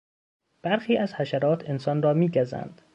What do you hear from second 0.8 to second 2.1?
از حشرات انسان